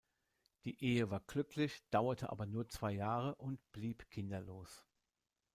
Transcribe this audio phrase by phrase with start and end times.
[0.65, 4.83] Die Ehe war glücklich, dauerte aber nur zwei Jahre und blieb kinderlos.